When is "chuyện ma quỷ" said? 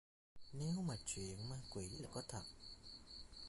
1.05-1.89